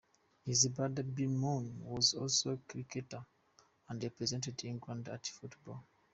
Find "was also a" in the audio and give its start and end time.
1.85-2.57